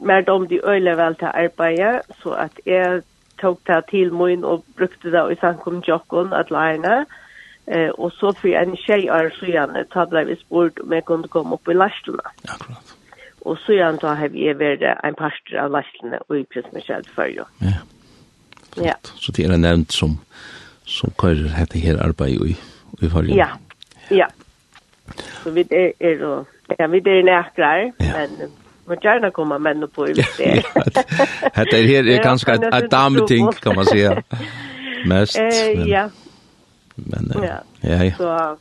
mer 0.00 0.30
om 0.30 0.48
de 0.48 0.60
øyler 0.64 0.96
vel 0.96 1.14
til 1.14 1.30
arbeidet, 1.34 2.00
så 2.22 2.30
at 2.30 2.60
jeg 2.66 3.02
tok 3.40 3.60
det 3.66 3.84
til 3.90 4.12
min 4.12 4.44
og 4.44 4.64
brukte 4.76 5.12
det 5.12 5.32
i 5.32 5.40
samkom 5.40 5.82
jokken 5.88 6.32
at 6.32 6.50
lærerne. 6.50 7.06
Eh, 7.66 7.90
og 7.98 8.12
så 8.12 8.32
for 8.40 8.48
en 8.48 8.76
tjej 8.76 9.06
er 9.06 9.30
så 9.38 9.46
gjerne, 9.46 9.84
da 9.94 10.04
ble 10.04 10.24
vi 10.26 10.36
spurt 10.40 10.80
om 10.82 10.92
jeg 10.92 11.04
kunne 11.04 11.28
komme 11.28 11.54
opp 11.54 11.68
i 11.68 11.76
lastene. 11.76 12.32
Akkurat. 12.48 12.96
Og 13.40 13.58
så 13.58 13.72
gjerne 13.72 14.00
da 14.02 14.14
har 14.18 14.28
vi 14.28 14.48
vært 14.58 14.82
en 14.84 15.16
parster 15.16 15.60
av 15.60 15.70
lastene 15.72 16.18
og 16.28 16.38
i 16.40 16.44
Kristmeskjell 16.52 17.06
før 17.14 17.30
jo. 17.36 17.46
Ja. 17.60 17.78
Flott. 18.74 18.86
ja. 18.86 18.96
Så 19.16 19.32
det 19.36 19.46
er 19.46 19.56
nevnt 19.56 19.92
som, 19.92 20.18
som 20.84 21.12
kører 21.18 21.48
dette 21.58 21.78
her 21.78 22.02
arbeidet 22.02 22.52
i, 22.52 22.56
i 23.00 23.08
forrige. 23.08 23.36
Ja, 23.36 23.48
ja. 24.10 24.16
ja. 24.24 24.28
Så 25.42 25.50
vi 25.50 25.64
er, 25.70 25.92
er, 26.00 26.44
ja, 26.78 26.86
vi 26.86 26.98
er 26.98 27.24
nærkere, 27.24 27.92
ja. 28.00 28.12
men 28.18 28.52
må 28.90 28.96
gärna 29.02 29.30
komma 29.30 29.58
män 29.58 29.88
på 29.94 30.08
ut 30.08 30.16
det. 30.38 30.62
Det 31.70 31.78
är 31.78 31.86
här 31.86 32.08
är 32.08 32.22
ganska 32.22 32.54
ett 32.54 32.90
dameting 32.90 33.52
kan 33.52 33.74
man 33.74 33.84
säga. 33.84 34.22
Mest. 35.06 35.38
Eh 35.38 35.88
ja. 35.88 36.10
Men 36.94 37.32
ja. 37.42 37.58
Ja. 37.80 38.12
Så 38.16 38.56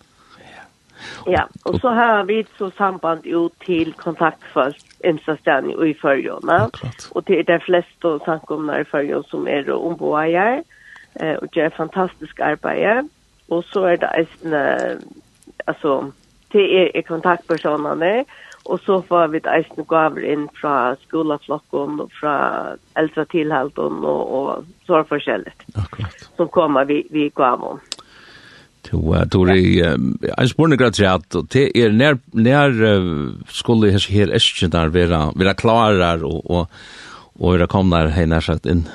Ja, 1.25 1.47
och 1.63 1.79
så 1.79 1.87
har 1.87 2.23
vi 2.23 2.45
så 2.57 2.71
samband 2.71 3.25
ut 3.25 3.59
till 3.59 3.93
kontaktfolk 3.93 4.77
instansstjärn 5.03 5.87
i 5.87 5.93
förjorna. 5.93 6.69
Och 7.11 7.23
det 7.23 7.39
är 7.39 7.43
de 7.43 7.59
flesta 7.59 8.19
samkomna 8.19 8.79
i 8.81 8.85
förjorna 8.85 9.23
som 9.23 9.47
är 9.47 9.71
omboajar 9.71 10.63
eh, 11.13 11.33
och 11.33 11.57
gör 11.57 11.69
fantastisk 11.69 12.39
arbete. 12.39 13.07
Och 13.47 13.65
så 13.65 13.85
är 13.85 13.97
det 13.97 14.07
en, 14.07 14.53
alltså, 15.65 16.11
det 16.51 16.97
är 16.97 17.01
kontaktpersonerna 17.01 18.25
Og 18.69 18.81
så 18.85 18.99
får 19.01 19.31
vi 19.33 19.41
eisne 19.49 19.83
gaver 19.89 20.25
inn 20.29 20.45
fra 20.59 20.93
skolaflokken 21.07 22.03
og 22.03 22.11
fra 22.13 22.35
eldre 22.99 23.25
tilhalden 23.31 24.03
og, 24.05 24.33
og 24.39 24.67
så 24.85 24.99
er 24.99 25.07
forskjellig. 25.09 25.53
Akkurat. 25.73 26.27
Som 26.37 26.51
kommer 26.53 26.85
vi, 26.89 27.01
vi 27.09 27.31
gaver. 27.35 27.81
Jo, 28.89 29.01
jeg 29.13 29.29
tror 29.33 29.51
jeg, 29.53 29.97
jeg 30.25 30.49
spør 30.49 30.69
noe 30.71 30.79
greit 30.79 30.99
at 31.05 31.35
det 31.53 31.65
er 31.77 31.91
nær, 31.93 32.15
nær 32.33 32.71
skulle 33.53 33.91
jeg 33.91 34.05
her 34.09 34.31
eskjønner 34.33 34.93
være, 34.93 35.19
være 35.37 35.53
klarer 35.59 36.23
og, 36.25 36.39
og, 36.49 36.79
og 37.37 37.57
være 37.57 37.69
kommet 37.69 38.15
her 38.15 38.29
nær 38.29 38.45
sagt 38.45 38.69
inn, 38.69 38.85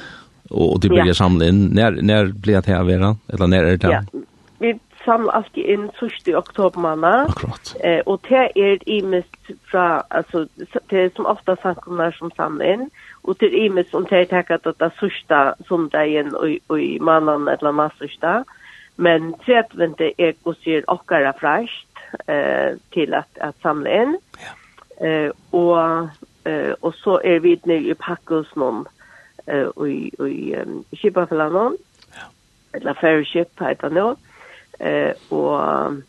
og, 0.50 0.64
og 0.72 0.80
de 0.82 0.90
blir 0.90 1.12
ja. 1.12 1.18
samlet 1.18 1.52
inn. 1.52 1.60
Nær, 1.76 2.00
nær 2.02 2.32
blir 2.32 2.58
det 2.58 2.72
her 2.72 2.86
være, 2.88 3.14
eller 3.34 3.52
nær 3.52 3.70
er 3.70 3.78
det? 3.84 3.92
Ja, 3.92 4.02
vi 4.62 4.74
samla 5.04 5.32
allt 5.32 5.56
inn 5.56 5.88
1. 5.88 6.34
oktober 6.34 6.36
oktober 6.36 7.04
Akkurat. 7.28 7.76
Eh 7.84 8.00
og 8.06 8.20
det 8.28 8.50
er 8.56 8.78
imest 8.86 9.50
fra, 9.70 10.02
altså, 10.10 10.46
det 10.90 11.04
er 11.04 11.10
som 11.16 11.26
ofta 11.26 11.56
samkommer 11.62 12.10
som 12.10 12.30
samlar 12.36 12.66
inn, 12.66 12.90
og 13.22 13.36
det 13.40 13.48
er 13.48 13.64
imest 13.64 13.74
mest 13.74 13.90
som 13.90 14.06
det 14.06 14.28
takket 14.28 14.66
at 14.66 14.78
det 14.80 14.92
sista 15.00 15.54
som 15.68 15.88
det 15.90 15.98
är 15.98 16.34
och 16.70 16.80
i 16.80 16.98
mannen 17.00 17.48
eller 17.48 17.72
nästa 17.72 18.44
men 18.96 19.34
trettvent 19.46 20.00
er 20.00 20.34
og 20.44 20.54
sier 20.62 20.84
okkara 20.86 21.32
fräscht 21.32 21.88
eh 22.28 22.78
til 22.92 23.14
at, 23.14 23.28
at 23.40 23.54
samla 23.62 23.90
inn. 23.90 24.16
Ja. 24.40 24.52
Eh 25.06 25.30
og, 25.52 26.08
eh 26.44 26.74
og 26.82 26.94
så 26.94 27.20
er 27.24 27.38
vi 27.38 27.60
nu 27.64 27.74
i 27.74 27.94
pakkos 27.94 28.56
noen 28.56 28.86
eh 29.46 29.66
og 29.76 29.90
i 29.90 30.10
och 30.18 30.28
i 30.28 30.54
Skipaflanon. 30.96 31.76
Ja. 32.14 32.26
Eller 32.74 32.94
Ferryship 32.94 33.60
heter 33.60 33.88
det 33.88 33.92
nå. 33.92 34.10
Eh 34.10 34.33
Eh, 34.80 35.12
og 35.30 36.02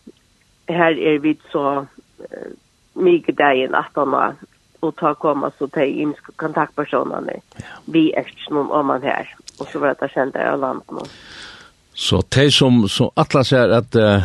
her 0.70 0.98
er 0.98 1.20
vi 1.20 1.38
så 1.52 1.86
eh, 2.20 2.52
mye 2.96 3.34
dagen 3.38 3.64
i 3.64 3.72
natten 3.72 4.14
och 4.14 4.34
og 4.82 4.96
ta 4.96 5.14
komma 5.14 5.52
så 5.60 5.68
till 5.68 6.00
in 6.02 6.14
kontaktpersonerna. 6.36 7.34
Vi 7.86 8.14
är 8.14 8.26
någon 8.50 8.72
om 8.72 8.86
man 8.86 9.02
här 9.02 9.36
och 9.60 9.68
så 9.68 9.80
vart 9.80 10.00
det 10.00 10.10
kända 10.14 10.44
jag 10.44 10.60
land 10.60 10.82
nu. 10.92 11.02
Så 11.94 12.22
te 12.22 12.52
som 12.52 12.90
så 12.90 13.12
alla 13.16 13.44
säger 13.44 13.70
att 13.70 13.96
uh, 13.96 14.24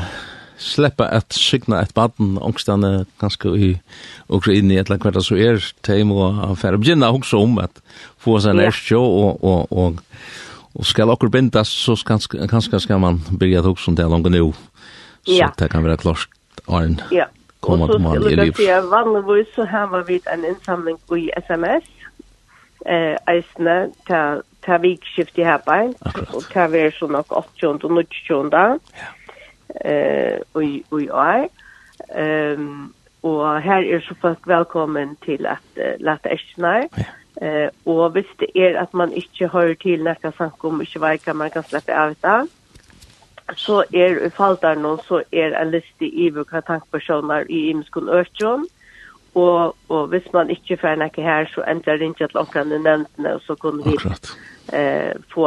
släppa 0.57 1.05
att 1.05 1.33
signa 1.33 1.83
ett 1.83 1.97
vatten 1.97 2.39
ångstan 2.39 3.07
ganska 3.21 3.49
i 3.49 3.81
och 4.27 4.45
så 4.45 4.51
in 4.51 4.71
i 4.71 4.79
alla 4.79 4.99
kvarta 4.99 5.21
så 5.21 5.37
är 5.37 5.75
te 5.81 6.05
må 6.05 6.43
affär 6.53 6.77
begynna 6.77 7.11
också 7.11 7.37
om 7.37 7.59
att 7.59 7.83
få 8.19 8.41
sig 8.41 8.51
en 8.51 8.73
show 8.73 9.25
och 9.25 9.45
och 9.45 9.85
och 9.85 9.93
Og 10.75 10.87
skal 10.87 11.11
okkur 11.11 11.29
bindas, 11.29 11.69
så 11.69 11.97
kanskje 12.51 12.81
skal 12.81 13.01
man 13.03 13.19
byrja 13.39 13.59
at 13.59 13.67
hugsa 13.67 13.91
om 13.91 13.97
det 13.97 14.11
langt 14.11 14.31
nu. 14.31 14.53
Så 15.27 15.35
ja. 15.35 15.49
det 15.59 15.71
kan 15.71 15.85
være 15.85 15.97
klart 15.97 16.29
Arn 16.69 17.01
ja. 17.13 17.25
kommer 17.61 17.87
til 17.87 18.01
man 18.01 18.17
i 18.17 18.19
liv. 18.19 18.39
Og 18.39 18.47
så 18.47 18.53
skulle 18.53 18.69
jeg 18.69 18.85
vanligvis 18.91 19.55
så 19.55 19.65
har 19.65 20.05
vi 20.07 20.21
en 20.33 20.45
innsamling 20.45 20.99
i 21.19 21.31
SMS, 21.47 21.89
eh, 22.87 23.17
eisne, 23.29 23.91
ta, 24.07 24.41
ta 24.67 24.79
vikskift 24.79 25.39
i 25.39 25.45
herbein, 25.45 25.95
og 26.35 26.47
ta 26.53 26.67
vi 26.67 26.79
er 26.87 26.95
så 26.95 27.07
nok 27.07 27.35
80 27.59 27.85
og 27.85 27.91
90 27.91 28.81
Ja. 28.95 29.11
eh, 29.85 30.39
og 30.55 30.65
i 31.03 31.09
år. 31.11 31.49
Um, 32.17 32.95
og 33.23 33.63
her 33.63 33.85
er 33.95 34.01
så 34.01 34.15
folk 34.21 34.39
velkommen 34.47 35.17
til 35.25 35.47
at 35.47 35.67
uh, 35.77 36.01
lete 36.01 36.33
eisne, 36.33 36.89
ja 36.99 37.05
Eh, 37.41 37.69
og 37.87 38.11
hvis 38.11 38.29
det 38.41 38.49
er 38.57 38.81
at 38.81 38.95
man 38.95 39.13
ikke 39.13 39.49
hører 39.49 39.75
til 39.75 40.03
nekka 40.05 40.31
sankum, 40.37 40.81
ikke 40.81 41.01
veika, 41.01 41.33
man 41.33 41.51
kan 41.51 41.65
slippe 41.65 41.95
av 41.97 42.13
det, 42.23 42.41
så 43.57 43.83
er 43.95 44.21
i 44.27 44.31
fall 44.31 44.59
der 44.63 44.77
noen, 44.79 45.01
så 45.09 45.23
er 45.33 45.57
en 45.57 45.73
liste 45.73 46.07
i 46.07 46.29
hva 46.31 46.61
tankpersoner 46.61 47.49
i 47.49 47.71
imskun 47.71 48.13
økjon, 48.13 48.67
og, 49.35 49.77
og 49.89 50.07
hvis 50.13 50.27
man 50.35 50.51
ikke 50.51 50.77
får 50.77 51.01
nekka 51.01 51.23
her, 51.23 51.49
så 51.55 51.65
ender 51.71 51.97
det 51.97 52.11
ikke 52.11 52.29
at 52.29 52.35
locka 52.35 52.65
den 52.65 52.87
og 53.27 53.41
så 53.47 53.55
kunde 53.55 53.85
vi 53.85 53.97
eh, 54.77 55.15
få 55.33 55.47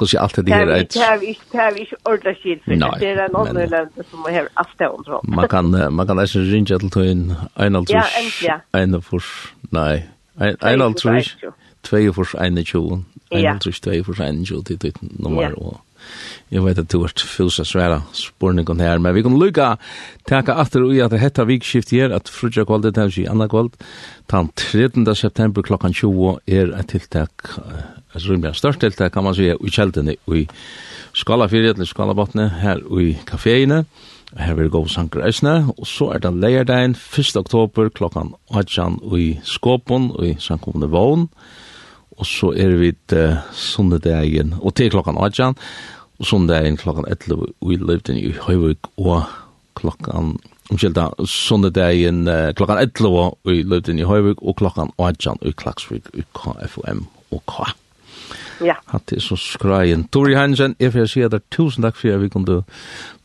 hvordan 0.00 0.22
alt 0.22 0.36
det 0.36 0.54
her 0.54 0.66
är. 0.66 0.82
Det 0.82 0.96
er 0.96 1.12
är 1.12 1.34
det 1.52 1.58
här 1.58 1.70
är 1.70 1.94
ordla 2.04 2.34
skit 2.42 2.62
det 3.00 3.08
er 3.08 3.24
en 3.24 3.36
annen 3.36 3.68
land 3.70 3.88
som 4.10 4.18
har 4.18 4.48
haft 4.54 4.80
under. 4.80 5.20
Man 5.24 5.48
kan 5.48 5.92
man 5.92 6.06
kan 6.06 6.18
ikke 6.18 6.38
ringe 6.38 6.78
til 6.78 7.10
en 7.10 7.32
en 7.56 7.76
alt 7.76 7.90
Ja, 7.90 8.02
nei, 8.42 8.82
En 8.82 9.02
för 9.02 9.22
nej. 9.70 10.08
En 10.40 10.82
alt 10.82 11.06
alltså. 11.06 11.52
Två 11.82 12.12
för 12.12 12.42
en 12.42 12.64
tjuv. 12.64 13.04
En 13.30 13.46
alltså 13.46 13.70
två 13.72 14.04
för 14.04 14.22
en 14.22 14.46
tjuv 14.46 14.62
det 14.62 15.02
nummer 15.02 15.58
och. 15.58 15.80
Jeg 16.50 16.64
vet 16.64 16.78
at 16.82 16.90
du 16.90 17.00
har 17.04 17.12
fylsa 17.14 17.64
svære 17.64 18.00
spørningen 18.16 18.80
her, 18.82 18.98
men 18.98 19.14
vi 19.14 19.22
kan 19.22 19.36
lukka 19.38 19.76
teka 20.26 20.56
atter 20.58 20.82
ui 20.82 20.98
at 21.00 21.12
det 21.12 21.20
heter 21.22 21.46
vikskift 21.46 21.92
her, 21.94 22.14
at 22.14 22.28
frutja 22.28 22.64
kvald, 22.66 22.82
det 22.82 22.98
er 22.98 23.10
ikke 23.10 23.30
anna 23.30 23.46
kvald, 23.50 23.70
den 24.30 24.50
13. 24.56 25.06
september 25.14 25.62
klokkan 25.62 25.94
20 25.94 26.38
er 26.46 26.74
et 26.78 26.88
tiltak, 26.90 27.54
et 28.14 28.28
rymlig 28.28 28.54
størst 28.58 28.80
tiltak, 28.80 29.12
kan 29.12 29.24
man 29.24 29.34
sige, 29.34 29.54
ui 29.62 29.70
kjeldene, 29.70 30.16
ui 30.26 30.46
skalafyrir, 31.14 31.74
eller 31.74 31.86
skalabotne, 31.86 32.48
her 32.62 32.82
ui 32.90 33.14
kaféine, 33.26 33.84
her 34.38 34.54
vil 34.54 34.70
gå 34.70 34.84
sanker 34.88 35.24
eisne, 35.26 35.70
og 35.78 35.86
så 35.86 36.12
er 36.14 36.22
det 36.22 36.34
leierdein 36.38 36.94
1. 36.94 37.36
oktober 37.36 37.90
klokkan 37.94 38.34
18 38.50 39.00
ui 39.02 39.40
Skåpon, 39.44 40.10
ui 40.18 40.36
sankomne 40.38 40.90
Vån, 40.90 41.28
og 42.18 42.26
så 42.26 42.52
er 42.56 42.76
vi 42.80 42.92
uh, 43.16 43.36
sundedagen, 43.52 44.54
og 44.60 44.74
til 44.74 44.90
klokkan 44.90 45.18
8, 45.18 45.52
og 46.20 46.26
sundedagen 46.26 46.76
klokkan 46.76 47.08
11, 47.08 47.46
og 47.60 47.68
vi 47.70 47.76
levde 47.76 48.18
i 48.20 48.32
Høyvøk, 48.32 48.90
og 48.96 49.22
klokkan, 49.78 50.34
omkjelda, 50.70 51.10
sundedagen 51.24 52.26
uh, 52.28 52.50
klokkan 52.56 52.82
11, 52.82 53.08
og 53.08 53.38
vi 53.44 53.62
levde 53.62 53.98
i 53.98 54.08
Høyvøk, 54.08 54.42
og 54.42 54.56
klokkan 54.56 54.92
8, 54.98 55.36
og 55.40 55.46
i 55.48 55.54
Klaksvik, 55.56 56.10
i 56.14 56.26
KFUM 56.34 57.06
og 57.30 57.46
K. 57.46 57.70
Ja. 58.60 58.76
Hatt 58.92 59.08
det 59.08 59.16
er 59.16 59.24
så 59.24 59.38
skraien. 59.40 60.04
Tori 60.12 60.34
Hansen, 60.36 60.76
jeg 60.80 60.92
får 60.92 61.08
si 61.08 61.22
at 61.24 61.32
det 61.32 61.40
er 61.40 61.54
tusen 61.54 61.86
takk 61.86 61.96
for 61.96 62.12
at 62.12 62.20
vi 62.20 62.28
kunne 62.28 62.60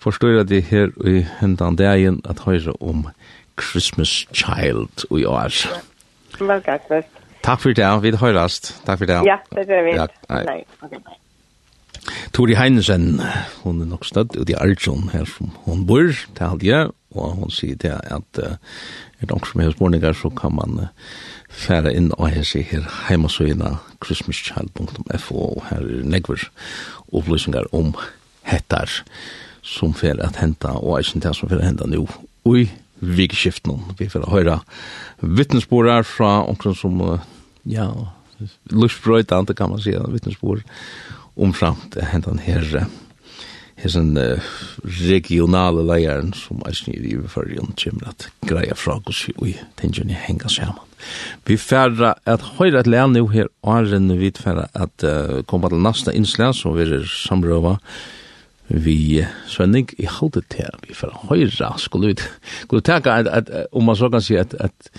forstå 0.04 0.32
det 0.48 0.63
her 0.72 0.94
i 1.04 1.25
hendan 1.42 1.75
dagen, 1.75 2.22
at 2.30 2.46
høyre 2.48 2.75
om 2.80 3.08
Christmas 3.60 4.27
Child 4.32 5.08
i 5.12 5.25
år. 5.25 5.51
Velkommen. 6.39 7.14
Takk 7.46 7.62
for 7.62 7.78
det, 7.78 7.86
vi 8.02 8.16
høyrast. 8.18 8.74
Takk 8.88 9.04
for 9.04 9.12
det. 9.12 9.22
Ja, 9.28 9.38
det 9.54 9.70
er 9.70 9.86
vi. 9.86 9.94
Ja, 9.94 10.10
nei. 10.32 10.42
nei. 10.48 10.60
Okay, 10.82 11.00
nei. 11.06 11.20
Tori 12.34 12.54
Heinesen, 12.58 13.22
hun 13.64 13.82
er 13.82 13.90
nok 13.90 14.06
stødd 14.06 14.36
ut 14.38 14.50
i 14.50 14.58
Arjun 14.58 15.10
her 15.14 15.25
som 15.30 15.54
hun 15.66 15.86
bor, 15.90 16.10
til 16.10 16.46
halvje, 16.46 16.82
og 17.16 17.38
hun 17.40 17.54
sier 17.54 17.78
det 17.82 17.94
at 17.94 18.42
uh, 18.42 18.58
er 19.18 19.24
det 19.24 19.32
noen 19.32 19.46
som 19.48 19.64
har 19.64 19.74
spørninger, 19.74 20.18
så 20.18 20.30
kan 20.38 20.54
man 20.58 20.80
uh, 20.84 21.16
fære 21.56 21.94
inn 21.96 22.12
og 22.18 22.30
her 22.34 22.46
sier 22.46 22.68
her 22.70 22.86
heimasøyene 23.08 23.75
christmaschild.fo 24.04 25.36
og 25.46 25.68
her 25.70 25.86
er 25.86 26.08
negver 26.08 26.48
opplysninger 27.16 27.70
om 27.75 27.94
hettar 28.50 28.92
som 29.66 29.96
fer 29.98 30.20
at 30.22 30.42
henta 30.42 30.75
og 30.82 31.00
eisen 31.00 31.24
til 31.24 31.34
som 31.38 31.50
fer 31.50 31.62
at 31.62 31.70
henta 31.70 31.88
nu 31.90 32.04
og 32.06 32.60
i 32.60 32.68
vikskiften 33.00 33.96
vi 34.00 34.10
fer 34.12 34.25
å 34.25 34.34
høre 34.34 34.60
vittnesborar 35.22 36.06
fra 36.08 36.42
omkring 36.50 36.75
som 36.78 37.00
uh, 37.02 37.24
ja, 37.65 37.89
lustbrøytande 38.72 39.53
kan 39.53 39.69
man 39.69 39.81
säga, 39.81 40.05
vittnesbord 40.07 40.63
om 41.36 41.53
framt 41.53 41.98
hentan 42.12 42.39
her 42.39 42.86
hesen 43.75 44.15
uh, 44.17 44.39
regionale 45.01 45.84
leieren 45.84 46.31
som 46.38 46.63
er 46.67 46.75
snir 46.77 47.03
i 47.03 47.15
overførjen 47.19 47.75
kommer 47.79 48.12
at 48.13 48.27
greia 48.48 48.75
fra 48.77 48.98
oss 49.03 49.25
og 49.36 49.51
tingene 49.79 50.15
henga 50.25 50.50
sammen. 50.51 50.79
Vi 51.45 51.57
færre 51.60 52.15
at 52.25 52.45
høyre 52.57 52.81
et 52.81 52.89
lær 52.89 53.10
nu 53.12 53.27
her 53.34 53.51
og 53.62 53.81
åren 53.84 54.13
vi 54.19 54.31
færre 54.38 54.69
at 54.74 55.05
uh, 55.05 55.41
komme 55.50 55.69
til 55.69 55.84
neste 55.84 56.15
innslag 56.15 56.55
som 56.55 56.77
vi 56.77 56.88
er 56.88 57.03
samrøva 57.10 57.77
vi 58.69 58.98
uh, 59.22 59.34
Svenning 59.51 59.91
i 60.00 60.07
halde 60.10 60.41
til 60.50 60.72
vi 60.88 60.95
færre 60.95 61.27
høyre 61.27 61.75
skulle 61.77 62.13
vi 62.13 62.29
Skulle 62.63 62.81
teka 62.81 63.19
at, 63.19 63.27
at, 63.27 63.51
om 63.72 63.84
man 63.84 63.95
så 64.00 64.10
kan 64.10 64.24
si 64.24 64.39
at, 64.39 64.55
at 64.60 64.93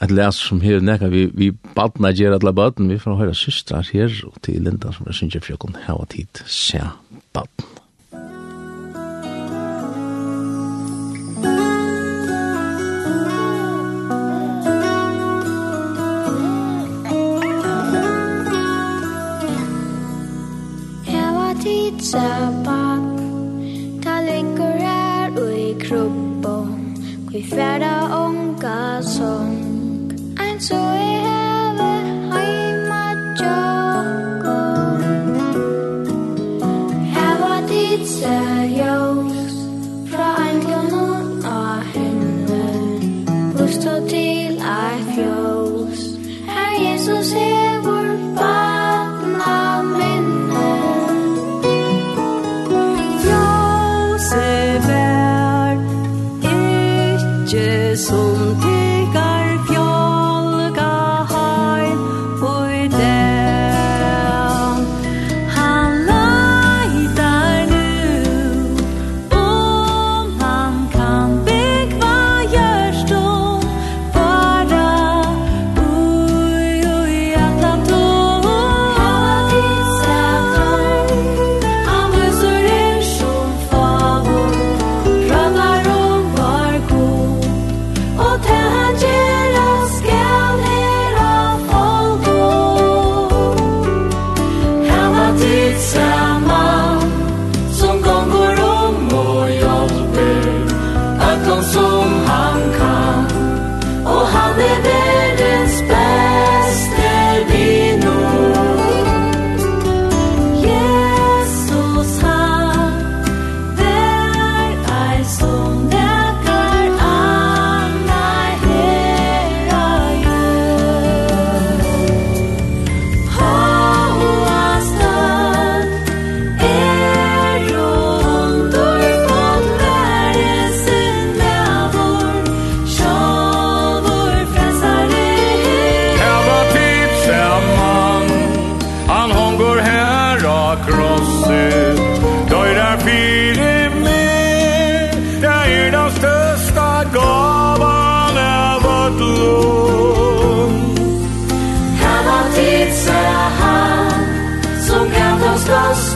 at 0.00 0.10
læs 0.10 0.40
som 0.48 0.60
her 0.60 0.80
nekka, 0.80 1.08
vi, 1.12 1.26
vi 1.34 1.50
badna 1.76 2.10
gjer 2.12 2.34
alla 2.34 2.52
baden, 2.52 2.90
vi 2.90 2.98
får 2.98 3.20
høyra 3.20 3.36
systrar 3.38 3.86
her 3.92 4.10
og 4.26 4.40
til 4.42 4.62
Linda 4.62 4.92
som 4.92 5.06
er 5.06 5.16
synger 5.16 5.44
for 5.44 5.78
hava 5.86 6.08
tid, 6.10 6.44
se 6.46 6.82
badn 7.34 7.73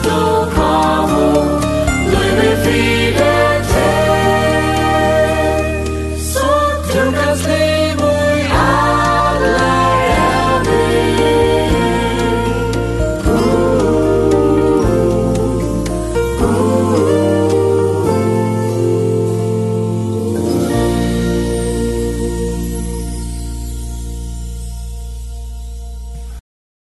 Cristo 0.09 0.49
como 0.55 1.58